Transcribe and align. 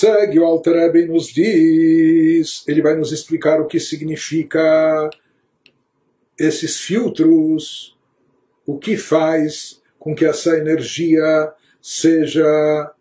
Segue 0.00 0.40
o 0.40 0.46
Alter 0.46 0.76
Rebbe 0.76 1.00
e 1.00 1.08
nos 1.08 1.26
diz, 1.26 2.64
ele 2.66 2.80
vai 2.80 2.96
nos 2.96 3.12
explicar 3.12 3.60
o 3.60 3.66
que 3.66 3.78
significa 3.78 5.10
esses 6.38 6.80
filtros, 6.80 7.94
o 8.64 8.78
que 8.78 8.96
faz 8.96 9.82
com 9.98 10.14
que 10.14 10.24
essa 10.24 10.56
energia 10.56 11.52
seja 11.82 12.94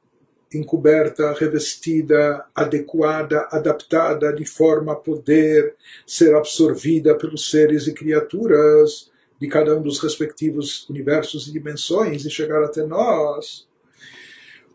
encoberta, 0.53 1.31
revestida, 1.31 2.45
adequada, 2.53 3.47
adaptada 3.49 4.33
de 4.33 4.43
forma 4.43 4.91
a 4.91 4.97
poder 4.97 5.77
ser 6.05 6.35
absorvida 6.35 7.15
pelos 7.15 7.49
seres 7.49 7.87
e 7.87 7.93
criaturas 7.93 9.09
de 9.39 9.47
cada 9.47 9.73
um 9.73 9.81
dos 9.81 9.99
respectivos 9.99 10.85
universos 10.89 11.47
e 11.47 11.53
dimensões 11.53 12.25
e 12.25 12.29
chegar 12.29 12.61
até 12.61 12.85
nós. 12.85 13.68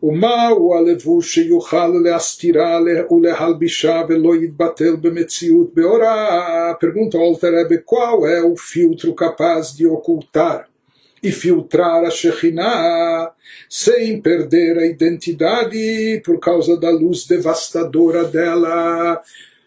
ומהו 0.04 0.74
הלבוש 0.74 1.34
שיוכל 1.34 1.88
להסתירה 2.04 2.80
ולהלבישה 3.10 4.02
ולא 4.08 4.36
יתבטל 4.36 4.96
במציאות 4.96 5.74
באורה? 5.74 6.72
Pergunta 6.80 7.18
ao 7.18 7.24
Alter 7.24 7.82
qual 7.84 8.26
é 8.26 8.42
o 8.42 8.56
filtro 8.56 9.14
capaz 9.14 9.76
de 9.76 9.86
ocultar 9.86 10.70
e 11.22 11.30
filtrar 11.30 12.04
a 12.04 12.10
Shekhinah 12.10 13.32
sem 13.68 14.20
perder 14.22 14.78
a 14.78 14.86
identidade 14.86 16.22
por 16.24 16.38
causa 16.40 16.78
da 16.78 16.90
luz 16.90 17.26
devastadora 17.26 18.24
dela. 18.24 19.20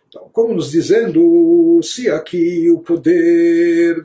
Então, 0.10 0.30
como 0.34 0.55
nos 0.55 0.72
dizendo, 0.72 1.80
se 1.84 2.10
aqui 2.10 2.72
o 2.72 2.80
poder 2.80 4.04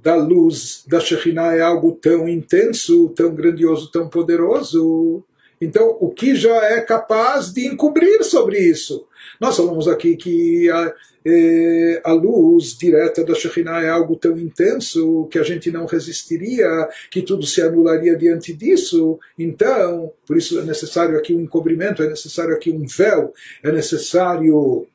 da 0.00 0.14
luz 0.14 0.84
da 0.86 1.00
Shekhinah 1.00 1.56
é 1.56 1.60
algo 1.62 1.92
tão 1.92 2.28
intenso, 2.28 3.08
tão 3.08 3.34
grandioso, 3.34 3.90
tão 3.90 4.08
poderoso, 4.08 5.24
então, 5.61 5.97
o 5.99 6.09
que 6.09 6.35
já 6.35 6.55
é 6.65 6.81
capaz 6.81 7.51
de 7.51 7.67
encobrir 7.67 8.23
sobre 8.23 8.57
isso? 8.59 9.07
Nós 9.39 9.57
falamos 9.57 9.87
aqui 9.87 10.15
que 10.15 10.69
a, 10.69 10.93
eh, 11.25 12.01
a 12.03 12.13
luz 12.13 12.77
direta 12.77 13.23
da 13.25 13.35
Shekhinah 13.35 13.81
é 13.81 13.89
algo 13.89 14.15
tão 14.15 14.37
intenso 14.37 15.27
que 15.29 15.37
a 15.37 15.43
gente 15.43 15.69
não 15.69 15.85
resistiria, 15.85 16.87
que 17.11 17.21
tudo 17.21 17.45
se 17.45 17.61
anularia 17.61 18.15
diante 18.15 18.53
disso. 18.53 19.19
Então, 19.37 20.13
por 20.25 20.37
isso 20.37 20.59
é 20.59 20.63
necessário 20.63 21.17
aqui 21.17 21.33
um 21.33 21.41
encobrimento, 21.41 22.03
é 22.03 22.09
necessário 22.09 22.55
aqui 22.55 22.71
um 22.71 22.85
véu, 22.85 23.33
é 23.61 23.71
necessário 23.71 24.87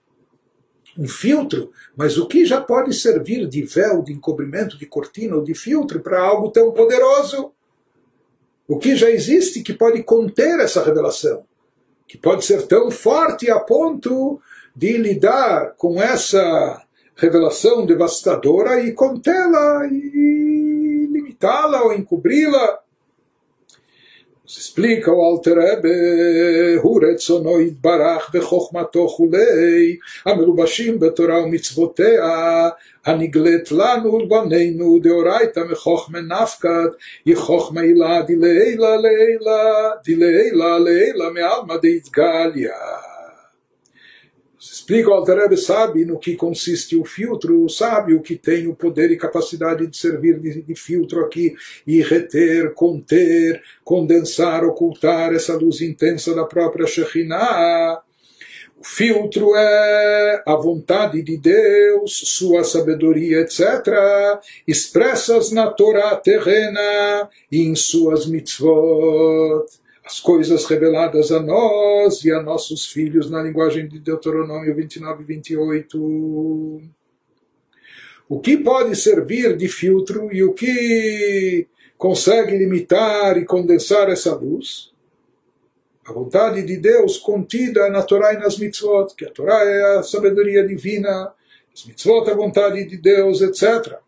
um 0.96 1.08
filtro, 1.08 1.72
mas 1.96 2.16
o 2.16 2.26
que 2.26 2.46
já 2.46 2.60
pode 2.60 2.94
servir 2.94 3.48
de 3.48 3.62
véu, 3.62 4.02
de 4.02 4.12
encobrimento, 4.12 4.78
de 4.78 4.86
cortina 4.86 5.36
ou 5.36 5.42
de 5.42 5.54
filtro 5.54 6.00
para 6.00 6.20
algo 6.20 6.50
tão 6.50 6.72
poderoso? 6.72 7.52
O 8.66 8.78
que 8.78 8.96
já 8.96 9.10
existe 9.10 9.62
que 9.62 9.74
pode 9.74 10.02
conter 10.02 10.60
essa 10.60 10.82
revelação, 10.82 11.44
que 12.06 12.16
pode 12.16 12.44
ser 12.44 12.66
tão 12.66 12.90
forte 12.90 13.50
a 13.50 13.60
ponto 13.60 14.40
de 14.74 14.96
lidar 14.96 15.74
com 15.76 16.02
essa 16.02 16.82
revelação 17.16 17.86
devastadora 17.86 18.80
e 18.80 18.92
contê-la 18.92 19.86
e 19.86 21.08
limitá-la 21.10 21.82
ou 21.82 21.92
encobri-la. 21.92 22.80
אז 24.48 24.50
הספליק 24.50 24.98
הספליקו 24.98 25.36
אלתר 25.36 25.54
רבה, 25.60 26.82
הוא 26.82 27.00
רצונו 27.04 27.60
יתברך 27.60 28.30
וחוכמתו 28.34 29.08
כולי, 29.08 29.96
המלובשים 30.26 31.00
בתורה 31.00 31.42
ומצוותיה, 31.42 32.68
הנגלית 33.06 33.72
לנו 33.72 34.14
ולבנינו 34.14 34.98
דאורייתא 35.02 35.60
מחכמי 35.70 36.18
נפקת, 36.20 36.90
יחוכמה 37.26 37.80
הילה 37.80 38.22
דילעילה 38.22 38.96
לעילה, 38.96 39.90
דילעילה 40.04 40.78
לעילה 40.78 41.30
מעלמא 41.30 41.76
דאיתגליה. 41.76 42.74
Explica 44.72 45.10
o 45.10 45.12
Alter 45.12 45.58
sabe 45.58 46.06
no 46.06 46.18
que 46.18 46.36
consiste 46.36 46.96
o 46.96 47.04
filtro, 47.04 47.68
sabe 47.68 48.14
o 48.14 48.22
que 48.22 48.34
tem 48.34 48.66
o 48.66 48.74
poder 48.74 49.10
e 49.10 49.16
capacidade 49.16 49.86
de 49.86 49.96
servir 49.96 50.40
de, 50.40 50.62
de, 50.62 50.74
filtro 50.74 51.20
aqui 51.20 51.54
e 51.86 52.00
reter, 52.00 52.72
conter, 52.72 53.62
condensar, 53.84 54.64
ocultar 54.64 55.34
essa 55.34 55.54
luz 55.54 55.82
intensa 55.82 56.34
da 56.34 56.44
própria 56.44 56.86
Shekhinah. 56.86 58.00
O 58.78 58.84
filtro 58.84 59.54
é 59.54 60.42
a 60.46 60.56
vontade 60.56 61.22
de 61.22 61.36
Deus, 61.36 62.20
sua 62.24 62.64
sabedoria, 62.64 63.40
etc., 63.40 63.60
expressas 64.66 65.52
na 65.52 65.70
Torá 65.70 66.16
terrena 66.16 67.28
e 67.52 67.62
em 67.62 67.74
suas 67.74 68.26
mitzvot 68.26 69.66
as 70.04 70.20
coisas 70.20 70.66
reveladas 70.66 71.32
a 71.32 71.40
nós 71.40 72.24
e 72.24 72.30
a 72.30 72.42
nossos 72.42 72.86
filhos 72.86 73.30
na 73.30 73.42
linguagem 73.42 73.88
de 73.88 73.98
Deuteronômio 73.98 74.74
29 74.74 75.22
e 75.22 75.26
28. 75.26 76.82
O 78.28 78.40
que 78.40 78.58
pode 78.58 78.94
servir 78.96 79.56
de 79.56 79.66
filtro 79.66 80.30
e 80.30 80.42
o 80.42 80.52
que 80.52 81.66
consegue 81.96 82.56
limitar 82.56 83.38
e 83.38 83.46
condensar 83.46 84.10
essa 84.10 84.34
luz? 84.34 84.92
A 86.04 86.12
vontade 86.12 86.62
de 86.62 86.76
Deus 86.76 87.16
contida 87.16 87.88
na 87.88 88.02
Torá 88.02 88.34
e 88.34 88.38
nas 88.38 88.58
mitzvot, 88.58 89.14
que 89.16 89.24
a 89.24 89.30
Torá 89.30 89.64
é 89.64 89.98
a 89.98 90.02
sabedoria 90.02 90.66
divina, 90.66 91.32
as 91.72 91.86
mitzvot 91.86 92.28
é 92.28 92.32
a 92.32 92.36
vontade 92.36 92.84
de 92.84 92.98
Deus, 92.98 93.40
etc. 93.40 93.98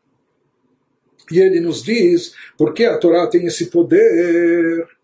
E 1.33 1.41
ele 1.41 1.59
nos 1.59 1.83
diz 1.83 2.35
porque 2.59 2.85
a 2.85 2.99
Torá 2.99 3.27
tem 3.29 3.47
esse 3.47 3.71
poder 3.71 4.96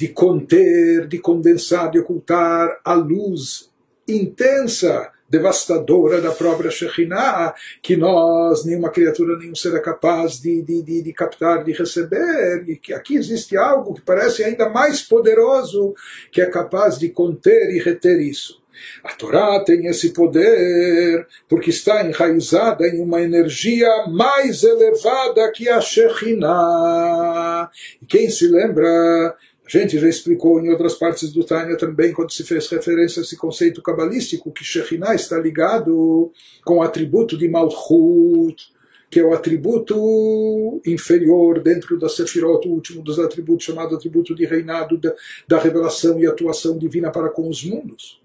de 0.00 0.08
conter, 0.08 1.06
de 1.06 1.18
condensar, 1.18 1.90
de 1.90 1.98
ocultar 1.98 2.80
a 2.82 2.94
luz 2.94 3.70
intensa, 4.08 5.10
devastadora 5.28 6.22
da 6.22 6.30
própria 6.30 6.70
Shekhinah, 6.70 7.54
que 7.82 7.98
nós, 7.98 8.64
nenhuma 8.64 8.88
criatura, 8.88 9.36
nenhum 9.36 9.54
ser 9.54 9.74
é 9.74 9.78
capaz 9.78 10.40
de, 10.40 10.62
de, 10.62 10.82
de, 10.82 11.02
de, 11.02 11.12
captar, 11.12 11.62
de 11.62 11.72
receber, 11.72 12.64
e 12.66 12.76
que 12.76 12.94
aqui 12.94 13.14
existe 13.14 13.58
algo 13.58 13.92
que 13.92 14.00
parece 14.00 14.42
ainda 14.42 14.70
mais 14.70 15.02
poderoso, 15.02 15.94
que 16.32 16.40
é 16.40 16.46
capaz 16.46 16.98
de 16.98 17.10
conter 17.10 17.70
e 17.70 17.78
reter 17.78 18.18
isso. 18.20 18.58
A 19.04 19.12
Torá 19.12 19.62
tem 19.62 19.86
esse 19.86 20.14
poder 20.14 21.26
porque 21.46 21.68
está 21.68 22.02
enraizada 22.02 22.86
em 22.88 23.02
uma 23.02 23.20
energia 23.20 24.06
mais 24.08 24.62
elevada 24.62 25.52
que 25.52 25.68
a 25.68 25.78
Shekhinah. 25.82 27.70
Quem 28.08 28.30
se 28.30 28.48
lembra 28.48 29.36
gente 29.78 29.98
já 29.98 30.08
explicou 30.08 30.60
em 30.60 30.70
outras 30.70 30.94
partes 30.94 31.32
do 31.32 31.44
Tânia 31.44 31.76
também, 31.76 32.12
quando 32.12 32.32
se 32.32 32.44
fez 32.44 32.68
referência 32.68 33.20
a 33.20 33.22
esse 33.22 33.36
conceito 33.36 33.82
cabalístico, 33.82 34.52
que 34.52 34.64
Shekhinah 34.64 35.14
está 35.14 35.38
ligado 35.38 36.32
com 36.64 36.78
o 36.78 36.82
atributo 36.82 37.36
de 37.36 37.48
Malchut, 37.48 38.72
que 39.10 39.18
é 39.18 39.24
o 39.24 39.34
atributo 39.34 40.80
inferior 40.86 41.60
dentro 41.60 41.98
da 41.98 42.08
Sefirot, 42.08 42.66
o 42.68 42.72
último 42.72 43.02
dos 43.02 43.18
atributos, 43.18 43.66
chamado 43.66 43.96
atributo 43.96 44.34
de 44.34 44.46
reinado, 44.46 44.96
da, 44.96 45.12
da 45.48 45.58
revelação 45.58 46.18
e 46.20 46.26
atuação 46.26 46.78
divina 46.78 47.10
para 47.10 47.28
com 47.28 47.48
os 47.48 47.64
mundos. 47.64 48.20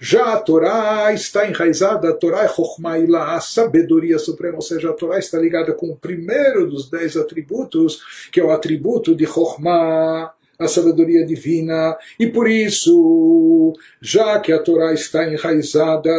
Já 0.00 0.34
a 0.34 0.38
Torá 0.38 1.12
está 1.12 1.48
enraizada, 1.48 2.08
a 2.08 2.12
Torá 2.12 2.44
é 2.44 2.48
Chokhmah 2.48 2.96
a 3.34 3.40
sabedoria 3.40 4.18
suprema, 4.18 4.56
ou 4.56 4.62
seja, 4.62 4.90
a 4.90 4.94
Torá 4.94 5.18
está 5.18 5.38
ligada 5.38 5.72
com 5.72 5.90
o 5.90 5.96
primeiro 5.96 6.66
dos 6.66 6.88
dez 6.88 7.16
atributos, 7.16 8.28
que 8.30 8.40
é 8.40 8.44
o 8.44 8.50
atributo 8.50 9.14
de 9.14 9.26
Chokhmah, 9.26 10.32
a 10.58 10.68
sabedoria 10.68 11.24
divina, 11.24 11.96
e 12.18 12.26
por 12.26 12.48
isso, 12.48 13.74
já 14.00 14.40
que 14.40 14.52
a 14.52 14.58
Torá 14.58 14.92
está 14.92 15.30
enraizada 15.30 16.10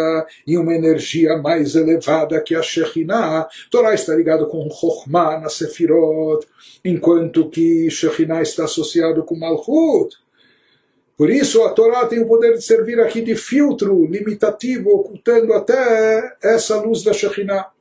em 0.46 0.58
uma 0.58 0.76
energia 0.76 1.38
mais 1.38 1.76
elevada 1.76 2.42
que 2.42 2.56
a 2.56 2.62
Shekhinah, 2.62 3.48
Torá 3.72 3.94
está 3.94 4.16
ligada 4.16 4.46
com 4.46 4.70
Chokhmah 4.70 5.40
na 5.40 5.50
Sefirot, 5.50 6.46
enquanto 6.84 7.50
que 7.50 7.90
Shekhinah 7.90 8.42
está 8.42 8.66
associado 8.66 9.24
com 9.24 9.36
Malchut. 9.36 10.16
Por 11.18 11.32
isso 11.32 11.64
a 11.64 11.72
Torá 11.72 12.06
tem 12.06 12.20
o 12.20 12.28
poder 12.28 12.54
de 12.54 12.62
servir 12.64 13.00
aqui 13.00 13.22
de 13.22 13.36
filtro 13.36 14.06
limitativo, 14.06 14.92
ocultando 14.92 15.52
até 15.54 16.38
essa 16.44 16.80
luz 16.80 17.04
da 17.04 17.12
Shekhinah. 17.12 17.77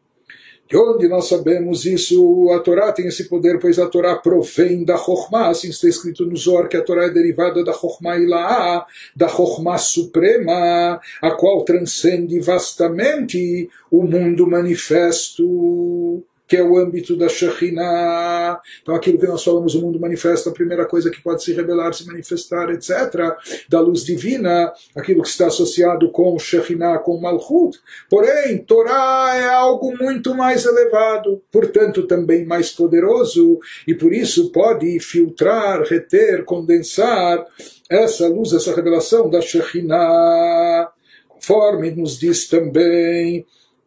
De 0.69 0.77
onde 0.77 1.07
nós 1.07 1.29
sabemos 1.29 1.85
isso? 1.85 2.51
A 2.51 2.59
Torá 2.59 2.91
tem 2.91 3.07
esse 3.07 3.29
poder, 3.29 3.61
pois 3.61 3.79
a 3.79 3.87
Torá 3.87 4.17
provém 4.17 4.85
da 4.85 4.97
Chokhmah, 4.97 5.51
assim 5.51 5.69
está 5.69 5.89
escrito 5.89 6.27
no 6.27 6.37
Zohar, 6.37 6.69
que 6.69 6.77
a 6.77 6.83
Torá 6.83 7.05
é 7.05 7.11
derivada 7.11 7.63
da 7.63 7.73
Chokhmah 7.73 8.19
Ilaá, 8.19 8.85
da 9.15 9.29
Chokhmah 9.29 9.79
Suprema, 9.79 11.01
a 11.23 11.31
qual 11.31 11.65
transcende 11.65 12.41
vastamente 12.41 13.71
o 13.91 14.03
mundo 14.03 14.45
manifesto. 14.47 16.25
Que 16.47 16.57
é 16.57 16.63
o 16.63 16.77
âmbito 16.77 17.17
da 17.17 17.29
Shekhinah. 17.29 18.61
Então, 18.83 18.95
aquilo 18.95 19.19
que 19.19 19.27
nós 19.27 19.43
falamos, 19.43 19.75
o 19.75 19.81
mundo 19.81 19.99
manifesta, 19.99 20.51
a 20.51 20.53
primeira 20.53 20.87
coisa 20.87 21.11
que 21.11 21.23
pode 21.23 21.43
se 21.43 21.53
revelar, 21.53 21.93
se 21.93 22.07
manifestar, 22.07 22.71
etc., 22.71 23.35
da 23.69 23.81
luz 23.81 24.05
divina, 24.05 24.73
aquilo 24.95 25.23
que 25.23 25.29
está 25.29 25.47
associado 25.49 26.11
com 26.11 26.39
Shekhinah, 26.39 26.99
com 26.99 27.21
Malchut. 27.21 27.79
Porém, 28.09 28.59
Torá 28.59 29.33
é 29.35 29.49
algo 29.49 29.97
muito 29.99 30.35
mais 30.35 30.65
elevado, 30.65 31.43
portanto, 31.51 32.07
também 32.07 32.45
mais 32.45 32.71
poderoso, 32.71 33.59
e 33.87 33.95
por 33.95 34.13
isso 34.13 34.53
pode 34.53 35.01
filtrar, 35.01 35.83
reter, 35.83 36.45
condensar 36.45 37.45
essa 37.91 38.29
luz, 38.29 38.53
essa 38.53 38.75
revelação 38.75 39.29
da 39.29 39.41
Shekhinah. 39.41 40.91
Conforme 41.29 41.91
nos 41.91 42.19
diz 42.19 42.49
também 42.49 43.47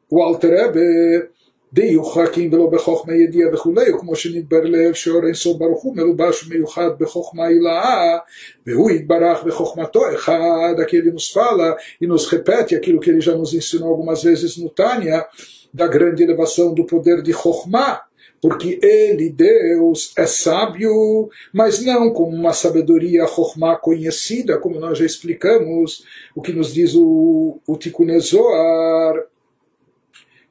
o 0.10 0.22
Alter 0.22 0.52
Rebbe, 0.52 1.30
דיוחקים 1.75 2.53
ולא 2.53 2.67
בחוכמה 2.67 3.15
ידיעה 3.15 3.55
וכולי, 3.55 3.93
כמו 3.99 4.17
שנתבר 4.17 4.61
לב 4.65 4.93
שאור 4.93 5.27
אינסוף 5.27 5.59
ברוך 5.59 5.83
הוא 5.83 5.97
מלובש 5.97 6.49
מיוחד 6.49 6.91
בחוכמה 6.99 7.47
הילאה, 7.47 8.19
והוא 8.67 8.91
יתברך 8.91 9.43
בחוכמתו 9.45 10.01
אחד, 10.15 10.75
aquele 10.79 11.11
nos 11.11 11.31
fala 11.31 11.77
e 12.01 12.07
nos 12.07 12.27
repete 12.29 12.77
aquilo 12.77 13.01
que 13.01 13.11
ele 13.11 13.21
já 13.21 13.35
nos 13.35 13.53
ensinou 13.55 13.89
algumas 13.89 14.23
vezes 14.23 14.57
no 14.57 14.71
Tânia, 14.71 15.25
da 15.73 15.89
grande 15.89 16.23
elevação 16.23 16.73
do 16.73 16.87
poder 16.87 17.21
de 17.21 17.33
Chokhmah, 17.33 18.03
porque 18.41 18.79
ele, 18.81 19.31
Deus, 19.31 20.13
é 20.17 20.27
sábio, 20.27 21.29
mas 21.53 21.83
não 21.83 22.13
com 22.13 22.29
uma 22.29 22.53
sabedoria 22.53 23.27
Chokhmah 23.27 23.77
conhecida, 23.77 24.59
como 24.59 24.79
nós 24.79 24.99
já 24.99 25.07
explicamos, 25.07 26.05
o 26.37 26.41
que 26.41 26.53
nos 26.53 26.73
diz 26.73 26.95
o, 26.95 27.59
o 27.67 27.77
Tikkun 27.77 28.21
Zohar, 28.21 29.15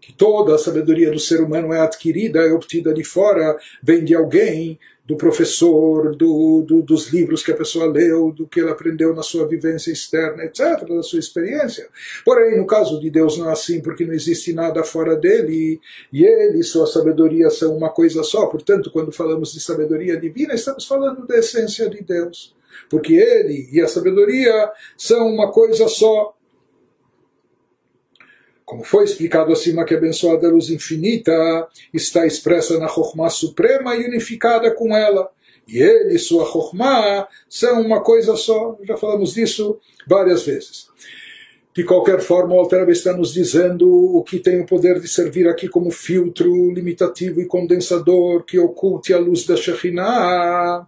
que 0.08 0.14
toda 0.14 0.54
a 0.54 0.58
sabedoria 0.58 1.10
do 1.10 1.18
ser 1.18 1.42
humano 1.42 1.70
é 1.70 1.80
adquirida, 1.80 2.40
é 2.40 2.50
obtida 2.50 2.94
de 2.94 3.04
fora, 3.04 3.58
vem 3.82 4.02
de 4.02 4.14
alguém, 4.14 4.78
do 5.04 5.16
professor, 5.16 6.16
do, 6.16 6.62
do, 6.62 6.80
dos 6.80 7.12
livros 7.12 7.42
que 7.42 7.52
a 7.52 7.56
pessoa 7.56 7.84
leu, 7.84 8.32
do 8.32 8.46
que 8.46 8.60
ela 8.60 8.72
aprendeu 8.72 9.14
na 9.14 9.22
sua 9.22 9.46
vivência 9.46 9.92
externa, 9.92 10.44
etc., 10.44 10.82
da 10.88 11.02
sua 11.02 11.18
experiência. 11.18 11.88
Porém, 12.24 12.56
no 12.56 12.66
caso 12.66 12.98
de 12.98 13.10
Deus 13.10 13.36
não 13.36 13.50
é 13.50 13.52
assim, 13.52 13.82
porque 13.82 14.06
não 14.06 14.14
existe 14.14 14.54
nada 14.54 14.82
fora 14.82 15.14
dele, 15.14 15.78
e 16.10 16.24
ele 16.24 16.60
e 16.60 16.64
sua 16.64 16.86
sabedoria 16.86 17.50
são 17.50 17.76
uma 17.76 17.90
coisa 17.90 18.22
só. 18.22 18.46
Portanto, 18.46 18.90
quando 18.90 19.12
falamos 19.12 19.52
de 19.52 19.60
sabedoria 19.60 20.18
divina, 20.18 20.54
estamos 20.54 20.86
falando 20.86 21.26
da 21.26 21.36
essência 21.36 21.88
de 21.90 22.02
Deus. 22.02 22.56
Porque 22.88 23.12
ele 23.12 23.68
e 23.70 23.80
a 23.82 23.88
sabedoria 23.88 24.70
são 24.96 25.26
uma 25.26 25.52
coisa 25.52 25.86
só. 25.86 26.34
Como 28.68 28.84
foi 28.84 29.04
explicado 29.04 29.50
acima 29.50 29.82
que 29.82 29.94
a 29.94 29.96
abençoada 29.96 30.46
luz 30.50 30.68
infinita 30.68 31.32
está 31.90 32.26
expressa 32.26 32.78
na 32.78 32.86
Chokhmah 32.86 33.30
suprema 33.30 33.96
e 33.96 34.04
unificada 34.04 34.70
com 34.70 34.94
ela. 34.94 35.30
E 35.66 35.78
ele 35.78 36.16
e 36.16 36.18
sua 36.18 36.44
Chokhmah 36.44 37.26
são 37.48 37.80
uma 37.80 38.02
coisa 38.02 38.36
só. 38.36 38.76
Já 38.82 38.94
falamos 38.98 39.32
disso 39.32 39.78
várias 40.06 40.42
vezes. 40.42 40.88
De 41.74 41.82
qualquer 41.82 42.20
forma, 42.20 42.54
o 42.54 42.58
Alter 42.60 42.86
está 42.90 43.16
nos 43.16 43.32
dizendo 43.32 43.88
o 43.88 44.22
que 44.22 44.38
tem 44.38 44.60
o 44.60 44.66
poder 44.66 45.00
de 45.00 45.08
servir 45.08 45.48
aqui 45.48 45.66
como 45.66 45.90
filtro 45.90 46.70
limitativo 46.70 47.40
e 47.40 47.46
condensador 47.46 48.44
que 48.44 48.58
oculte 48.58 49.14
a 49.14 49.18
luz 49.18 49.46
da 49.46 49.56
Shekhinah 49.56 50.86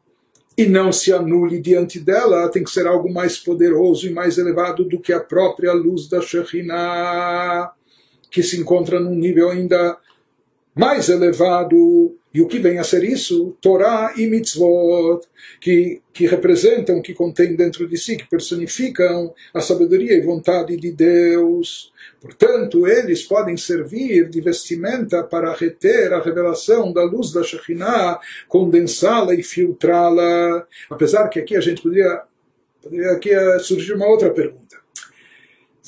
e 0.60 0.68
não 0.68 0.92
se 0.92 1.10
anule 1.10 1.58
diante 1.58 1.98
dela, 1.98 2.50
tem 2.50 2.62
que 2.62 2.70
ser 2.70 2.86
algo 2.86 3.10
mais 3.10 3.38
poderoso 3.38 4.06
e 4.06 4.12
mais 4.12 4.36
elevado 4.36 4.84
do 4.84 5.00
que 5.00 5.10
a 5.10 5.18
própria 5.18 5.72
luz 5.72 6.06
da 6.06 6.20
Shekhinah, 6.20 7.72
que 8.30 8.42
se 8.42 8.60
encontra 8.60 9.00
num 9.00 9.14
nível 9.14 9.48
ainda 9.48 9.96
mais 10.74 11.08
elevado. 11.08 12.14
E 12.32 12.40
o 12.40 12.46
que 12.46 12.60
vem 12.60 12.78
a 12.78 12.84
ser 12.84 13.02
isso? 13.02 13.56
Torá 13.60 14.14
e 14.16 14.26
mitzvot, 14.28 15.26
que, 15.60 16.00
que 16.12 16.26
representam, 16.26 17.02
que 17.02 17.12
contêm 17.12 17.56
dentro 17.56 17.88
de 17.88 17.96
si, 17.96 18.16
que 18.16 18.28
personificam 18.28 19.34
a 19.52 19.60
sabedoria 19.60 20.14
e 20.14 20.20
vontade 20.20 20.76
de 20.76 20.92
Deus. 20.92 21.92
Portanto, 22.20 22.86
eles 22.86 23.22
podem 23.24 23.56
servir 23.56 24.28
de 24.28 24.40
vestimenta 24.40 25.24
para 25.24 25.52
reter 25.52 26.12
a 26.12 26.22
revelação 26.22 26.92
da 26.92 27.02
luz 27.02 27.32
da 27.32 27.42
Shekhinah, 27.42 28.20
condensá-la 28.46 29.34
e 29.34 29.42
filtrá-la. 29.42 30.66
Apesar 30.88 31.28
que 31.28 31.40
aqui 31.40 31.56
a 31.56 31.60
gente 31.60 31.82
poderia, 31.82 32.22
poderia 32.80 33.10
aqui 33.12 33.30
surgir 33.58 33.94
uma 33.94 34.06
outra 34.06 34.30
pergunta. 34.30 34.69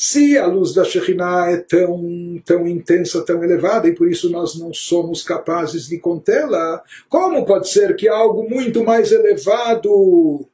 Se 0.04 0.36
a 0.36 0.46
luz 0.46 0.74
da 0.74 0.82
Shekhinah 0.82 1.52
é 1.52 1.58
tão, 1.58 2.42
tão 2.44 2.66
intensa, 2.66 3.24
tão 3.24 3.44
elevada, 3.44 3.86
e 3.86 3.94
por 3.94 4.10
isso 4.10 4.28
nós 4.30 4.58
não 4.58 4.74
somos 4.74 5.22
capazes 5.22 5.86
de 5.86 5.96
contê-la, 5.96 6.82
como 7.08 7.46
pode 7.46 7.68
ser 7.68 7.94
que 7.94 8.08
algo 8.08 8.50
muito 8.50 8.82
mais 8.82 9.12
elevado 9.12 10.44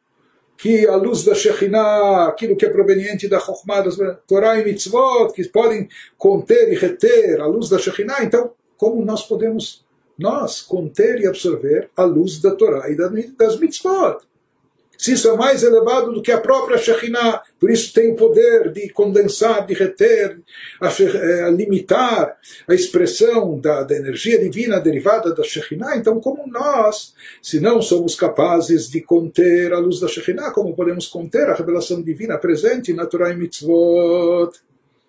que 0.59 0.87
a 0.87 0.97
luz 0.97 1.25
da 1.25 1.35
Shekhinah, 1.35 2.29
aquilo 2.29 2.56
que 2.56 2.67
é 2.67 2.69
proveniente 2.69 3.27
da 3.27 3.41
Chokhmah, 3.41 3.81
da 3.81 4.15
Torá 4.27 4.61
e 4.61 4.65
Mitzvot, 4.67 5.33
que 5.33 5.43
podem 5.49 5.89
conter 6.19 6.71
e 6.71 6.77
reter 6.77 7.41
a 7.41 7.47
luz 7.47 7.71
da 7.71 7.79
Shekhinah, 7.79 8.25
então 8.25 8.53
como 8.77 9.03
nós 9.03 9.23
podemos, 9.23 9.83
nós, 10.19 10.61
conter 10.61 11.23
e 11.23 11.27
absorver 11.27 11.89
a 11.97 12.03
luz 12.03 12.39
da 12.39 12.50
Torá 12.50 12.91
e 12.91 12.95
das 12.95 13.59
Mitzvot? 13.59 14.27
Se 14.99 15.12
isso 15.12 15.31
é 15.31 15.37
mais 15.37 15.62
elevado 15.62 16.12
do 16.12 16.21
que 16.21 16.33
a 16.33 16.41
própria 16.41 16.77
Shekhinah, 16.77 17.41
por 17.61 17.71
isso 17.71 17.95
tem 17.95 18.11
o 18.11 18.17
poder 18.17 18.73
de 18.73 18.89
condensar, 18.89 19.65
de 19.65 19.73
reter, 19.73 20.41
a, 20.81 20.89
a 20.89 20.93
eh, 21.00 21.50
limitar 21.53 22.37
a 22.67 22.75
expressão 22.75 23.61
da, 23.61 23.85
da, 23.85 23.95
energia 23.95 24.41
divina 24.41 24.81
derivada 24.81 25.33
da 25.33 25.45
Shekhinah. 25.45 25.97
Então, 25.97 26.19
como 26.19 26.49
nós, 26.49 27.15
se 27.41 27.61
não 27.61 27.81
somos 27.81 28.17
capazes 28.17 28.91
de 28.91 29.00
conter 29.00 29.73
a 29.73 29.79
luz 29.79 30.00
da 30.00 30.09
Shekhinah, 30.09 30.50
como 30.50 30.75
podemos 30.75 31.06
conter 31.06 31.49
a 31.49 31.55
revelação 31.55 32.03
divina 32.03 32.37
presente 32.37 32.93
na 32.93 33.06
Torah 33.06 33.31
e 33.31 33.37
Mitzvot? 33.37 34.50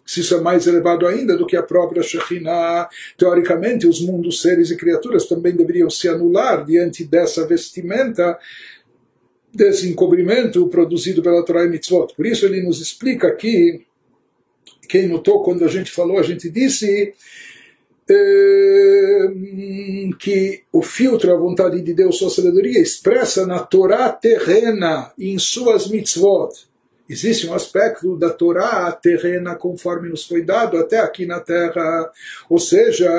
se 0.10 0.22
isso 0.22 0.34
é 0.34 0.42
mais 0.42 0.66
elevado 0.66 1.06
ainda 1.06 1.38
do 1.38 1.46
que 1.46 1.56
a 1.56 1.62
própria 1.62 2.02
Shekhinah. 2.02 2.90
Teoricamente, 3.16 3.86
os 3.86 4.02
mundos, 4.02 4.42
seres 4.42 4.72
e 4.72 4.76
criaturas 4.76 5.28
também 5.28 5.56
deveriam 5.56 5.88
se 5.88 6.10
anular 6.10 6.66
diante 6.66 7.04
dessa 7.04 7.46
vestimenta 7.46 8.36
desse 9.54 9.90
encobrimento 9.90 10.68
produzido 10.68 11.22
pela 11.22 11.44
Torá 11.44 11.66
e 11.66 11.70
Mitzvot. 11.70 12.14
Por 12.16 12.26
isso 12.26 12.46
ele 12.46 12.62
nos 12.62 12.82
explica 12.82 13.28
aqui, 13.28 13.86
quem 14.88 15.08
notou 15.08 15.44
quando 15.44 15.66
a 15.66 15.68
gente 15.68 15.92
falou, 15.92 16.20
a 16.20 16.24
gente 16.24 16.50
disse 16.50 17.14
eh, 18.10 19.30
que 20.20 20.64
o 20.72 20.82
filtro, 20.82 21.32
a 21.32 21.38
vontade 21.38 21.82
de 21.82 21.94
Deus, 21.94 22.18
sua 22.18 22.30
sabedoria, 22.30 22.80
expressa 22.80 23.46
na 23.46 23.60
Torá 23.60 24.10
terrena 24.10 25.12
e 25.18 25.30
em 25.30 25.40
suas 25.40 25.88
mitzvot. 25.88 26.50
Existe 27.08 27.48
um 27.48 27.56
aspecto 27.56 28.16
da 28.16 28.30
Torá 28.30 28.92
terrena 28.92 29.56
conforme 29.56 30.10
nos 30.10 30.26
foi 30.26 30.44
dado 30.44 30.78
até 30.78 31.00
aqui 31.00 31.26
na 31.26 31.40
Terra. 31.40 32.12
Ou 32.48 32.60
seja, 32.60 33.10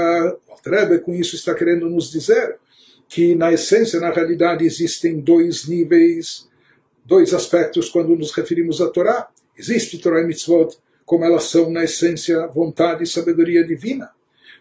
o 0.48 0.68
Rebbe 0.68 1.00
com 1.00 1.12
isso 1.12 1.34
está 1.34 1.54
querendo 1.54 1.90
nos 1.90 2.10
dizer 2.10 2.56
que 3.10 3.34
na 3.34 3.52
essência, 3.52 3.98
na 3.98 4.12
realidade, 4.12 4.64
existem 4.64 5.18
dois 5.18 5.66
níveis, 5.66 6.48
dois 7.04 7.34
aspectos 7.34 7.88
quando 7.88 8.14
nos 8.14 8.30
referimos 8.30 8.80
à 8.80 8.88
Torá. 8.88 9.28
Existe 9.58 9.98
Torá 9.98 10.22
e 10.22 10.26
Mitzvot, 10.26 10.78
como 11.04 11.24
elas 11.24 11.42
são 11.44 11.68
na 11.70 11.82
essência 11.82 12.46
vontade 12.46 13.02
e 13.02 13.08
sabedoria 13.08 13.66
divina. 13.66 14.12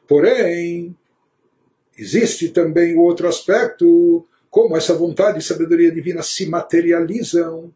Porém, 0.08 0.98
existe 1.96 2.50
também 2.50 2.96
o 2.96 3.02
outro 3.02 3.28
aspecto, 3.28 4.26
como 4.50 4.76
essa 4.76 4.96
vontade 4.96 5.38
e 5.38 5.44
sabedoria 5.44 5.92
divina 5.92 6.24
se 6.24 6.48
materializam 6.48 7.72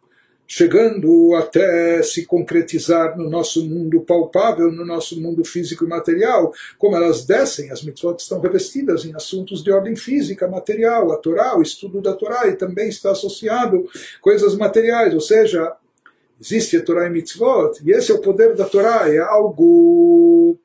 chegando 0.47 1.35
até 1.35 2.01
se 2.03 2.25
concretizar 2.25 3.17
no 3.17 3.29
nosso 3.29 3.65
mundo 3.67 4.01
palpável, 4.01 4.71
no 4.71 4.85
nosso 4.85 5.19
mundo 5.19 5.43
físico 5.43 5.85
e 5.85 5.87
material, 5.87 6.53
como 6.77 6.95
elas 6.95 7.25
descem, 7.25 7.71
as 7.71 7.83
mitzvot 7.83 8.19
estão 8.19 8.39
revestidas 8.39 9.05
em 9.05 9.15
assuntos 9.15 9.63
de 9.63 9.71
ordem 9.71 9.95
física, 9.95 10.47
material, 10.47 11.11
a 11.11 11.17
Torá, 11.17 11.57
o 11.57 11.61
estudo 11.61 12.01
da 12.01 12.13
Torá, 12.13 12.47
e 12.47 12.55
também 12.55 12.89
está 12.89 13.11
associado 13.11 13.87
coisas 14.21 14.55
materiais, 14.55 15.13
ou 15.13 15.21
seja, 15.21 15.73
existe 16.39 16.77
a 16.77 16.83
Torá 16.83 17.07
e 17.07 17.09
mitzvot, 17.09 17.79
e 17.83 17.91
esse 17.91 18.11
é 18.11 18.15
o 18.15 18.21
poder 18.21 18.55
da 18.55 18.65
Torá, 18.65 19.09
é 19.09 19.19
algo 19.19 20.59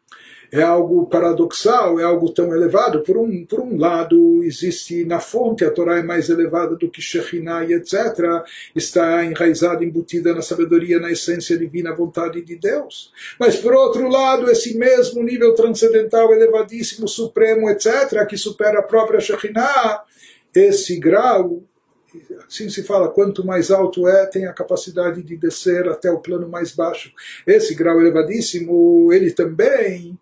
é 0.50 0.62
algo 0.62 1.06
paradoxal, 1.06 2.00
é 2.00 2.04
algo 2.04 2.30
tão 2.30 2.54
elevado. 2.54 3.00
Por 3.02 3.18
um, 3.18 3.44
por 3.44 3.60
um 3.60 3.76
lado, 3.76 4.42
existe 4.42 5.04
na 5.04 5.20
fonte, 5.20 5.64
a 5.64 5.70
Torá 5.70 5.98
é 5.98 6.02
mais 6.02 6.28
elevada 6.28 6.74
do 6.74 6.90
que 6.90 7.02
Shekhinah 7.02 7.66
e 7.66 7.74
etc. 7.74 8.42
Está 8.74 9.24
enraizada, 9.24 9.84
embutida 9.84 10.34
na 10.34 10.42
sabedoria, 10.42 10.98
na 10.98 11.10
essência 11.10 11.56
divina, 11.58 11.94
vontade 11.94 12.40
de 12.40 12.56
Deus. 12.56 13.12
Mas 13.38 13.56
por 13.56 13.74
outro 13.74 14.08
lado, 14.08 14.50
esse 14.50 14.76
mesmo 14.76 15.22
nível 15.22 15.54
transcendental, 15.54 16.32
elevadíssimo, 16.32 17.06
supremo, 17.06 17.68
etc., 17.68 18.26
que 18.26 18.36
supera 18.36 18.80
a 18.80 18.82
própria 18.82 19.20
Shekhinah, 19.20 20.02
esse 20.54 20.98
grau 20.98 21.62
assim 22.48 22.70
se 22.70 22.82
fala, 22.82 23.10
quanto 23.10 23.44
mais 23.44 23.70
alto 23.70 24.08
é, 24.08 24.24
tem 24.24 24.46
a 24.46 24.52
capacidade 24.52 25.22
de 25.22 25.36
descer 25.36 25.86
até 25.88 26.10
o 26.10 26.20
plano 26.20 26.48
mais 26.48 26.72
baixo. 26.72 27.12
Esse 27.46 27.74
grau 27.74 28.00
elevadíssimo, 28.00 29.12
ele 29.12 29.30
também 29.30 30.18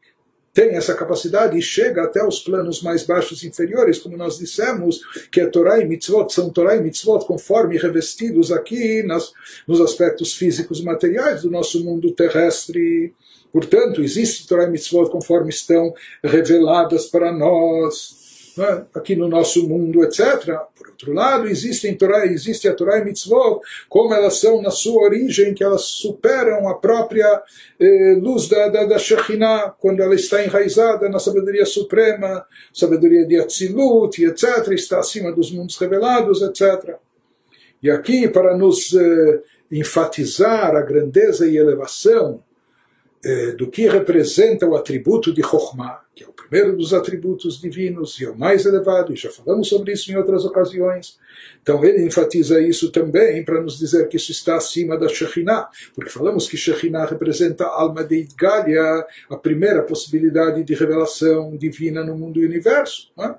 tem 0.57 0.75
essa 0.75 0.95
capacidade 0.95 1.59
e 1.59 1.61
chega 1.61 2.03
até 2.03 2.27
os 2.27 2.41
planos 2.41 2.81
mais 2.81 3.03
baixos 3.03 3.45
inferiores, 3.45 3.99
como 3.99 4.17
nós 4.17 4.39
dissemos, 4.39 5.03
que 5.31 5.39
é 5.39 5.47
Torá 5.47 5.79
e 5.79 5.85
Mitzvot, 5.85 6.33
são 6.33 6.49
Torá 6.49 6.75
e 6.75 6.81
Mitzvot 6.81 7.27
conforme 7.27 7.77
revestidos 7.77 8.51
aqui 8.51 9.03
nas, 9.03 9.35
nos 9.69 9.83
aspectos 9.83 10.33
físicos 10.33 10.81
e 10.81 10.83
materiais 10.83 11.43
do 11.43 11.51
nosso 11.51 11.85
mundo 11.85 12.11
terrestre. 12.11 13.15
Portanto, 13.53 14.03
existe 14.03 14.49
Torá 14.49 14.65
e 14.65 14.71
Mitzvot 14.71 15.11
conforme 15.11 15.51
estão 15.51 15.93
reveladas 16.25 17.05
para 17.05 17.31
nós 17.31 18.26
né, 18.57 18.85
aqui 18.95 19.15
no 19.15 19.29
nosso 19.29 19.69
mundo, 19.69 20.03
etc. 20.03 20.59
Por 20.75 20.89
outro 20.89 21.13
lado, 21.13 21.47
existem 21.47 21.95
Torá, 21.95 22.27
existe 22.27 22.69
a 22.69 22.75
Torá 22.75 22.99
e 22.99 23.05
Mitzvot, 23.05 23.61
como 23.89 24.15
elas 24.15 24.39
são 24.39 24.63
na 24.63 24.71
sua 24.71 25.03
origem, 25.03 25.55
que 25.55 25.63
elas 25.63 25.83
superam 25.83 26.69
a 26.69 26.75
própria 26.75 27.43
eh, 27.79 28.19
luz 28.21 28.49
da, 28.49 28.69
da, 28.69 28.85
da 28.85 28.99
Shekhinah, 28.99 29.75
quando 29.79 30.03
ela 30.03 30.15
está 30.15 30.43
enraizada 30.43 31.09
na 31.09 31.19
sabedoria 31.19 31.67
suprema, 31.67 32.45
sabedoria 32.73 33.27
de 33.27 33.39
Atzilut, 33.39 34.25
etc., 34.25 34.73
está 34.73 34.99
acima 35.01 35.33
dos 35.33 35.51
mundos 35.51 35.77
revelados, 35.77 36.41
etc. 36.43 36.97
E 37.83 37.91
aqui, 37.91 38.27
para 38.29 38.57
nos 38.57 38.95
eh, 38.95 39.43
enfatizar 39.71 40.75
a 40.75 40.81
grandeza 40.81 41.47
e 41.47 41.57
elevação 41.57 42.43
eh, 43.25 43.53
do 43.53 43.69
que 43.69 43.89
representa 43.89 44.67
o 44.67 44.77
atributo 44.77 45.33
de 45.33 45.43
Chokhmah, 45.43 46.01
que 46.15 46.25
é 46.25 46.27
o 46.27 46.33
primeiro 46.33 46.77
dos 46.77 46.95
atributos 46.95 47.61
divinos 47.61 48.19
e 48.21 48.25
é 48.25 48.31
o 48.31 48.39
mais 48.39 48.65
elevado, 48.65 49.13
e 49.13 49.17
já 49.17 49.31
falamos 49.31 49.69
sobre 49.69 49.93
isso 49.93 50.11
em 50.11 50.17
outras 50.17 50.45
ocasiões. 50.45 51.19
Então 51.63 51.85
ele 51.85 52.05
enfatiza 52.05 52.61
isso 52.61 52.91
também 52.91 53.45
para 53.45 53.61
nos 53.61 53.79
dizer 53.79 54.09
que 54.09 54.17
isso 54.17 54.33
está 54.33 54.57
acima 54.57 54.97
da 54.97 55.09
Shekhinah, 55.09 55.69
porque 55.95 56.11
falamos 56.11 56.49
que 56.49 56.57
Shekhinah 56.57 57.07
representa 57.07 57.65
a 57.65 57.81
alma 57.81 58.05
de 58.05 58.21
Idgalia, 58.21 59.05
a 59.29 59.37
primeira 59.37 59.83
possibilidade 59.83 60.63
de 60.63 60.75
revelação 60.75 61.57
divina 61.57 62.05
no 62.05 62.17
mundo 62.17 62.41
e 62.41 62.47
universo. 62.47 63.11
É? 63.19 63.35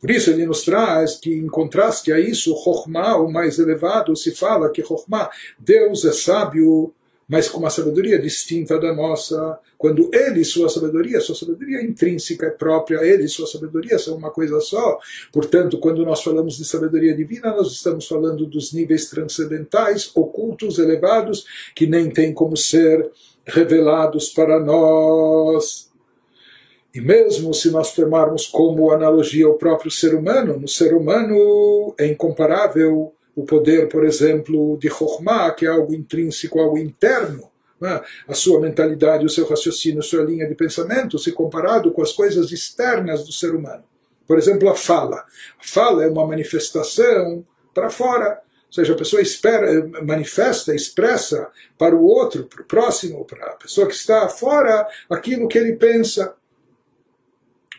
Por 0.00 0.10
isso 0.10 0.30
ele 0.30 0.46
nos 0.46 0.62
traz 0.62 1.16
que, 1.16 1.34
em 1.34 1.46
contraste 1.46 2.12
a 2.12 2.20
isso, 2.20 2.54
Chokhmah, 2.62 3.16
o 3.16 3.30
mais 3.30 3.58
elevado, 3.58 4.16
se 4.16 4.34
fala 4.34 4.70
que 4.70 4.82
Chokhmah, 4.82 5.30
Deus 5.58 6.04
é 6.04 6.12
sábio 6.12 6.92
mas 7.28 7.46
com 7.46 7.58
uma 7.58 7.68
sabedoria 7.68 8.18
distinta 8.18 8.80
da 8.80 8.94
nossa. 8.94 9.58
Quando 9.76 10.10
ele, 10.14 10.42
sua 10.44 10.68
sabedoria, 10.70 11.20
sua 11.20 11.34
sabedoria 11.34 11.82
intrínseca 11.82 12.46
é 12.46 12.50
própria, 12.50 13.04
ele 13.04 13.24
e 13.24 13.28
sua 13.28 13.46
sabedoria 13.46 13.98
são 13.98 14.16
uma 14.16 14.30
coisa 14.30 14.58
só. 14.60 14.98
Portanto, 15.30 15.78
quando 15.78 16.04
nós 16.06 16.22
falamos 16.22 16.56
de 16.56 16.64
sabedoria 16.64 17.14
divina, 17.14 17.54
nós 17.54 17.70
estamos 17.70 18.08
falando 18.08 18.46
dos 18.46 18.72
níveis 18.72 19.10
transcendentais, 19.10 20.10
ocultos, 20.14 20.78
elevados, 20.78 21.44
que 21.74 21.86
nem 21.86 22.10
têm 22.10 22.32
como 22.32 22.56
ser 22.56 23.10
revelados 23.44 24.30
para 24.30 24.58
nós. 24.58 25.90
E 26.94 27.00
mesmo 27.00 27.52
se 27.52 27.70
nós 27.70 27.94
tomarmos 27.94 28.46
como 28.46 28.90
analogia 28.90 29.48
o 29.48 29.58
próprio 29.58 29.90
ser 29.90 30.14
humano, 30.14 30.58
no 30.58 30.66
ser 30.66 30.94
humano 30.94 31.94
é 31.98 32.06
incomparável 32.06 33.12
o 33.38 33.44
poder, 33.44 33.88
por 33.88 34.04
exemplo, 34.04 34.76
de 34.78 34.88
Chokhmah, 34.88 35.52
que 35.52 35.64
é 35.64 35.68
algo 35.68 35.94
intrínseco, 35.94 36.58
algo 36.58 36.76
interno, 36.76 37.48
né? 37.80 38.00
a 38.26 38.34
sua 38.34 38.60
mentalidade, 38.60 39.24
o 39.24 39.28
seu 39.28 39.46
raciocínio, 39.46 40.02
sua 40.02 40.24
linha 40.24 40.44
de 40.48 40.56
pensamento, 40.56 41.20
se 41.20 41.30
comparado 41.30 41.92
com 41.92 42.02
as 42.02 42.10
coisas 42.12 42.50
externas 42.50 43.24
do 43.24 43.32
ser 43.32 43.54
humano. 43.54 43.84
Por 44.26 44.38
exemplo, 44.38 44.68
a 44.68 44.74
fala. 44.74 45.18
A 45.18 45.62
fala 45.62 46.02
é 46.02 46.08
uma 46.08 46.26
manifestação 46.26 47.46
para 47.72 47.88
fora. 47.90 48.40
Ou 48.66 48.72
seja, 48.72 48.92
a 48.92 48.96
pessoa 48.96 49.22
espera, 49.22 49.88
manifesta, 50.02 50.74
expressa 50.74 51.48
para 51.78 51.94
o 51.94 52.04
outro, 52.04 52.44
para 52.44 52.62
o 52.62 52.66
próximo, 52.66 53.24
para 53.24 53.52
a 53.52 53.56
pessoa 53.56 53.86
que 53.86 53.94
está 53.94 54.28
fora, 54.28 54.84
aquilo 55.08 55.46
que 55.46 55.56
ele 55.56 55.76
pensa. 55.76 56.34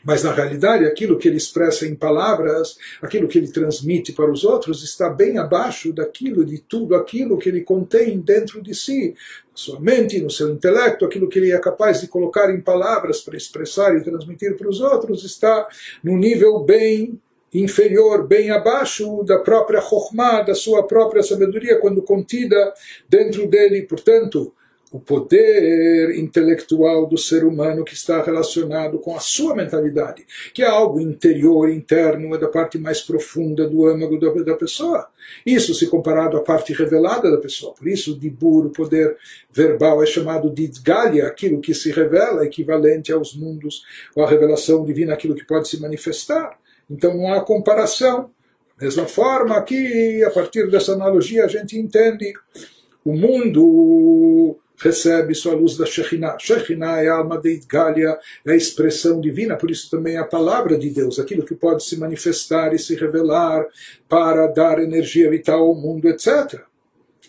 Mas 0.03 0.23
na 0.23 0.31
realidade, 0.31 0.85
aquilo 0.85 1.17
que 1.17 1.27
ele 1.27 1.37
expressa 1.37 1.85
em 1.85 1.95
palavras, 1.95 2.77
aquilo 3.01 3.27
que 3.27 3.37
ele 3.37 3.51
transmite 3.51 4.13
para 4.13 4.31
os 4.31 4.43
outros, 4.43 4.83
está 4.83 5.09
bem 5.09 5.37
abaixo 5.37 5.91
daquilo, 5.93 6.45
de 6.45 6.59
tudo 6.59 6.95
aquilo 6.95 7.37
que 7.37 7.49
ele 7.49 7.61
contém 7.61 8.19
dentro 8.19 8.61
de 8.61 8.73
si, 8.73 9.15
na 9.51 9.57
sua 9.57 9.79
mente, 9.79 10.21
no 10.21 10.29
seu 10.29 10.49
intelecto, 10.49 11.05
aquilo 11.05 11.27
que 11.27 11.39
ele 11.39 11.51
é 11.51 11.59
capaz 11.59 12.01
de 12.01 12.07
colocar 12.07 12.53
em 12.53 12.61
palavras 12.61 13.21
para 13.21 13.37
expressar 13.37 13.95
e 13.95 14.03
transmitir 14.03 14.55
para 14.57 14.69
os 14.69 14.79
outros, 14.79 15.23
está 15.23 15.67
num 16.03 16.17
nível 16.17 16.59
bem 16.59 17.19
inferior, 17.53 18.27
bem 18.27 18.51
abaixo 18.51 19.23
da 19.23 19.39
própria 19.39 19.81
Chokhmah, 19.81 20.43
da 20.43 20.53
sua 20.53 20.85
própria 20.85 21.23
sabedoria, 21.23 21.79
quando 21.79 22.01
contida 22.01 22.73
dentro 23.07 23.47
dele. 23.47 23.81
Portanto, 23.83 24.53
o 24.91 24.99
poder 24.99 26.17
intelectual 26.17 27.05
do 27.05 27.17
ser 27.17 27.43
humano 27.43 27.85
que 27.85 27.93
está 27.93 28.23
relacionado 28.23 28.97
com 28.97 29.15
a 29.15 29.19
sua 29.19 29.55
mentalidade, 29.55 30.25
que 30.51 30.63
é 30.63 30.67
algo 30.67 30.99
interior, 30.99 31.69
interno, 31.69 32.33
é 32.33 32.39
da 32.39 32.47
parte 32.47 32.79
mais 32.79 32.99
profunda 32.99 33.67
do 33.67 33.85
âmago 33.85 34.19
da, 34.19 34.31
da 34.43 34.55
pessoa. 34.55 35.07
Isso 35.45 35.75
se 35.75 35.87
comparado 35.87 36.37
à 36.37 36.41
parte 36.41 36.73
revelada 36.73 37.29
da 37.29 37.37
pessoa. 37.37 37.75
Por 37.75 37.87
isso, 37.87 38.13
o 38.13 38.19
dibur, 38.19 38.65
o 38.65 38.71
poder 38.71 39.15
verbal, 39.51 40.01
é 40.01 40.07
chamado 40.07 40.49
de 40.49 40.67
dgalia, 40.67 41.27
aquilo 41.27 41.61
que 41.61 41.73
se 41.75 41.91
revela, 41.91 42.43
equivalente 42.43 43.13
aos 43.13 43.35
mundos, 43.35 43.83
ou 44.15 44.23
à 44.23 44.29
revelação 44.29 44.83
divina, 44.83 45.13
aquilo 45.13 45.35
que 45.35 45.45
pode 45.45 45.67
se 45.67 45.79
manifestar. 45.79 46.57
Então 46.89 47.15
não 47.15 47.31
há 47.31 47.41
comparação. 47.41 48.31
Da 48.75 48.85
mesma 48.85 49.05
forma, 49.05 49.55
aqui, 49.55 50.23
a 50.23 50.31
partir 50.31 50.67
dessa 50.71 50.93
analogia, 50.93 51.45
a 51.45 51.47
gente 51.47 51.77
entende 51.77 52.33
o 53.05 53.13
mundo 53.13 54.57
recebe 54.79 55.35
sua 55.35 55.53
luz 55.53 55.77
da 55.77 55.85
Shekhinah. 55.85 56.37
Shekhinah 56.39 57.01
é 57.01 57.09
a 57.09 57.15
alma 57.15 57.37
de 57.37 57.53
Idgalia, 57.55 58.17
é 58.45 58.51
a 58.51 58.55
expressão 58.55 59.19
divina, 59.19 59.57
por 59.57 59.69
isso 59.69 59.89
também 59.89 60.15
é 60.15 60.19
a 60.19 60.25
palavra 60.25 60.77
de 60.77 60.89
Deus, 60.89 61.19
aquilo 61.19 61.45
que 61.45 61.55
pode 61.55 61.83
se 61.83 61.97
manifestar 61.97 62.73
e 62.73 62.79
se 62.79 62.95
revelar 62.95 63.65
para 64.07 64.47
dar 64.47 64.79
energia 64.79 65.29
vital 65.29 65.59
ao 65.59 65.75
mundo, 65.75 66.07
etc. 66.07 66.61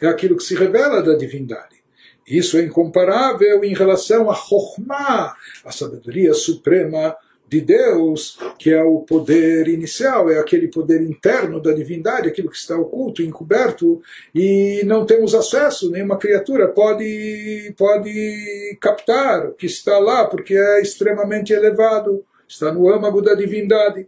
É 0.00 0.06
aquilo 0.06 0.36
que 0.36 0.44
se 0.44 0.54
revela 0.54 1.02
da 1.02 1.14
divindade. 1.14 1.80
Isso 2.26 2.56
é 2.56 2.62
incomparável 2.62 3.64
em 3.64 3.74
relação 3.74 4.30
a 4.30 4.34
Chokhmah, 4.34 5.34
a 5.64 5.72
sabedoria 5.72 6.32
suprema 6.32 7.16
de 7.50 7.60
Deus, 7.60 8.38
que 8.56 8.70
é 8.70 8.80
o 8.80 9.00
poder 9.00 9.66
inicial, 9.66 10.30
é 10.30 10.38
aquele 10.38 10.68
poder 10.68 11.02
interno 11.02 11.60
da 11.60 11.72
divindade, 11.72 12.28
aquilo 12.28 12.48
que 12.48 12.56
está 12.56 12.78
oculto, 12.78 13.22
encoberto, 13.22 14.00
e 14.32 14.82
não 14.86 15.04
temos 15.04 15.34
acesso, 15.34 15.90
nenhuma 15.90 16.16
criatura 16.16 16.68
pode, 16.68 17.74
pode 17.76 18.78
captar 18.80 19.48
o 19.48 19.52
que 19.52 19.66
está 19.66 19.98
lá, 19.98 20.26
porque 20.26 20.54
é 20.54 20.80
extremamente 20.80 21.52
elevado, 21.52 22.24
está 22.46 22.72
no 22.72 22.88
âmago 22.88 23.20
da 23.20 23.34
divindade. 23.34 24.06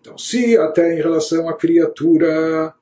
Então, 0.00 0.16
se 0.16 0.56
até 0.56 0.94
em 0.94 1.02
relação 1.02 1.48
à 1.48 1.54
criatura 1.54 2.72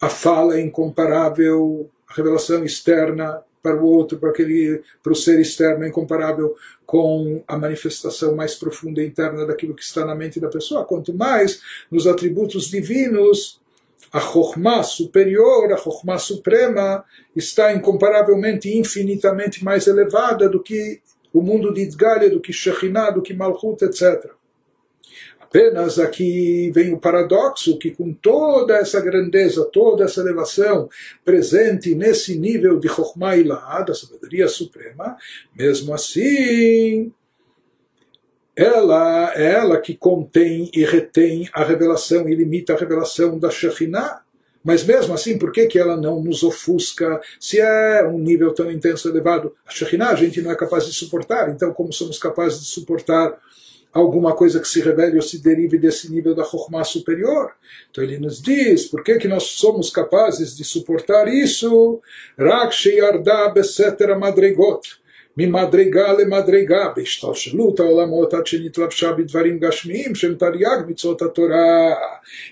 a 0.00 0.08
fala 0.08 0.56
é 0.56 0.60
incomparável, 0.60 1.88
a 2.08 2.14
revelação 2.14 2.64
externa 2.64 3.40
para 3.62 3.76
o 3.76 3.86
outro, 3.86 4.18
para, 4.18 4.30
aquele, 4.30 4.82
para 5.00 5.12
o 5.12 5.16
ser 5.16 5.38
externo 5.40 5.84
é 5.84 5.88
incomparável 5.88 6.56
com 6.92 7.42
a 7.48 7.56
manifestação 7.56 8.36
mais 8.36 8.54
profunda 8.54 9.02
e 9.02 9.06
interna 9.06 9.46
daquilo 9.46 9.74
que 9.74 9.82
está 9.82 10.04
na 10.04 10.14
mente 10.14 10.38
da 10.38 10.50
pessoa. 10.50 10.84
Quanto 10.84 11.14
mais 11.14 11.62
nos 11.90 12.06
atributos 12.06 12.68
divinos, 12.68 13.58
a 14.12 14.20
Chokhmah 14.20 14.82
superior, 14.82 15.72
a 15.72 15.78
Chokhmah 15.78 16.18
suprema, 16.18 17.02
está 17.34 17.72
incomparavelmente, 17.72 18.76
infinitamente 18.76 19.64
mais 19.64 19.86
elevada 19.86 20.50
do 20.50 20.62
que 20.62 21.00
o 21.32 21.40
mundo 21.40 21.72
de 21.72 21.80
Idgalia, 21.80 22.28
do 22.28 22.42
que 22.42 22.52
Shekhinah, 22.52 23.12
do 23.12 23.22
que 23.22 23.32
Malchut, 23.32 23.82
etc. 23.82 24.30
Apenas 25.52 25.98
aqui 25.98 26.70
vem 26.74 26.94
o 26.94 26.98
paradoxo 26.98 27.76
que 27.76 27.90
com 27.90 28.10
toda 28.10 28.74
essa 28.74 28.98
grandeza, 29.02 29.68
toda 29.70 30.04
essa 30.04 30.22
elevação 30.22 30.88
presente 31.22 31.94
nesse 31.94 32.38
nível 32.38 32.80
de 32.80 32.88
Chokhmah 32.88 33.36
Ilahá, 33.36 33.82
da 33.82 33.94
sabedoria 33.94 34.48
suprema, 34.48 35.14
mesmo 35.54 35.92
assim, 35.92 37.12
ela 38.56 39.30
é 39.36 39.52
ela 39.52 39.78
que 39.78 39.94
contém 39.94 40.70
e 40.72 40.86
retém 40.86 41.46
a 41.52 41.62
revelação 41.62 42.26
e 42.30 42.34
limita 42.34 42.72
a 42.72 42.78
revelação 42.78 43.38
da 43.38 43.50
Shekhinah. 43.50 44.22
Mas 44.64 44.84
mesmo 44.84 45.12
assim, 45.12 45.36
por 45.36 45.52
que, 45.52 45.66
que 45.66 45.78
ela 45.78 45.98
não 45.98 46.22
nos 46.22 46.42
ofusca 46.42 47.20
se 47.38 47.60
é 47.60 48.02
um 48.08 48.18
nível 48.18 48.54
tão 48.54 48.72
intenso 48.72 49.06
elevado? 49.06 49.54
A 49.66 49.70
Shekhinah 49.70 50.12
a 50.12 50.14
gente 50.14 50.40
não 50.40 50.50
é 50.50 50.56
capaz 50.56 50.86
de 50.86 50.94
suportar, 50.94 51.50
então 51.50 51.74
como 51.74 51.92
somos 51.92 52.18
capazes 52.18 52.60
de 52.60 52.66
suportar 52.68 53.38
alguma 53.93 54.35
coisa 54.35 54.59
que 54.59 54.67
se 54.67 54.81
revele 54.81 55.15
ou 55.15 55.21
se 55.21 55.41
derive 55.41 55.77
desse 55.77 56.11
nível 56.11 56.35
da 56.35 56.43
Chokhmah 56.43 56.83
superior. 56.83 57.51
Então 57.89 58.03
ele 58.03 58.19
nos 58.19 58.41
diz 58.41 58.85
por 58.85 59.03
que, 59.03 59.17
que 59.17 59.27
nós 59.27 59.43
somos 59.43 59.89
capazes 59.89 60.55
de 60.55 60.63
suportar 60.63 61.27
isso. 61.27 61.99
Rak 62.37 62.73
sheyarda 62.73 63.49
besetera 63.49 64.17
madrigot. 64.17 64.81
ממדרגה 65.39 66.13
למדרגה, 66.13 66.91
בהשתלשלות 66.95 67.79
העולמות 67.79 68.33
עד 68.33 68.47
שנתלבשה 68.47 69.11
בדברים 69.11 69.59
גשמיים 69.59 70.15
שהם 70.15 70.35
תרי"ג 70.35 70.77
מצוות 70.87 71.21
התורה. 71.21 71.93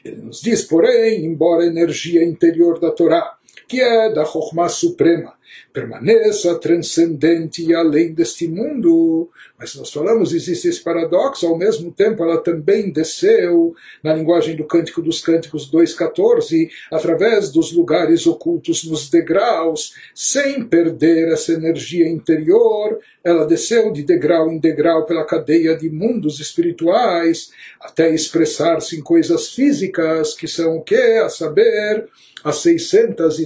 Ele 0.05 0.21
nos 0.21 0.41
diz, 0.41 0.61
porém, 0.63 1.25
embora 1.25 1.63
a 1.63 1.67
energia 1.67 2.23
interior 2.23 2.79
da 2.79 2.91
Torá, 2.91 3.23
que 3.68 3.80
é 3.80 4.12
da 4.12 4.24
Chokhmah 4.24 4.68
Suprema, 4.68 5.34
permaneça 5.72 6.56
transcendente 6.56 7.64
e 7.64 7.74
além 7.74 8.12
deste 8.12 8.48
mundo. 8.48 9.30
Mas 9.58 9.74
nós 9.74 9.92
falamos, 9.92 10.32
existe 10.32 10.68
esse 10.68 10.82
paradoxo, 10.82 11.46
ao 11.46 11.56
mesmo 11.56 11.92
tempo 11.92 12.24
ela 12.24 12.38
também 12.38 12.90
desceu, 12.90 13.74
na 14.02 14.14
linguagem 14.14 14.56
do 14.56 14.64
Cântico 14.64 15.02
dos 15.02 15.20
Cânticos 15.20 15.70
2.14, 15.70 16.68
através 16.90 17.50
dos 17.50 17.72
lugares 17.72 18.26
ocultos 18.26 18.84
nos 18.84 19.08
degraus, 19.08 19.94
sem 20.14 20.64
perder 20.64 21.32
essa 21.32 21.52
energia 21.52 22.08
interior, 22.08 22.98
ela 23.22 23.46
desceu 23.46 23.92
de 23.92 24.02
degrau 24.02 24.50
em 24.50 24.58
degrau 24.58 25.04
pela 25.04 25.24
cadeia 25.24 25.76
de 25.76 25.90
mundos 25.90 26.40
espirituais, 26.40 27.50
até 27.80 28.12
expressar-se 28.12 28.96
em 28.96 29.02
coisas 29.02 29.52
físicas, 29.52 30.34
que 30.34 30.48
são 30.48 30.78
o 30.78 30.82
que? 30.82 30.94
A 30.94 31.28
saber, 31.28 32.08
as 32.42 32.58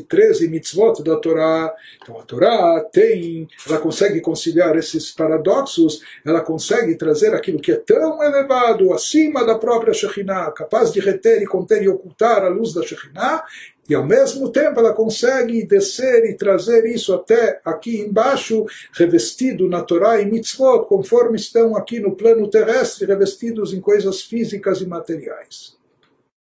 613 0.01 0.49
mitzvot 0.49 1.03
da 1.03 1.17
Torá. 1.17 1.73
Então 2.03 2.19
a 2.19 2.23
Torá 2.23 2.85
tem, 2.93 3.49
ela 3.67 3.79
consegue 3.79 4.21
conciliar 4.21 4.77
esses 4.77 5.11
paradoxos, 5.11 6.03
ela 6.25 6.41
consegue 6.41 6.97
trazer 6.97 7.35
aquilo 7.35 7.61
que 7.61 7.73
é 7.73 7.77
tão 7.77 8.23
elevado, 8.23 8.93
acima 8.93 9.45
da 9.45 9.59
própria 9.59 9.95
Shekhinah, 9.95 10.51
capaz 10.53 10.93
de 10.93 11.01
reter 11.01 11.43
e 11.43 11.47
conter 11.47 11.83
e 11.83 11.89
ocultar 11.89 12.45
a 12.45 12.49
luz 12.49 12.73
da 12.73 12.83
Shekhinah, 12.83 13.45
e 13.89 13.95
ao 13.95 14.05
mesmo 14.05 14.51
tempo 14.51 14.81
ela 14.81 14.95
consegue 14.95 15.63
descer 15.67 16.25
e 16.25 16.35
trazer 16.35 16.87
isso 16.87 17.13
até 17.13 17.61
aqui 17.65 18.01
embaixo, 18.01 18.65
revestido 18.93 19.69
na 19.69 19.83
Torá 19.83 20.21
e 20.21 20.25
mitzvot, 20.25 20.87
conforme 20.87 21.37
estão 21.37 21.77
aqui 21.77 22.01
no 22.01 22.17
plano 22.17 22.49
terrestre, 22.49 23.07
revestidos 23.07 23.75
em 23.75 23.81
coisas 23.81 24.23
físicas 24.23 24.81
e 24.81 24.87
materiais. 24.87 25.74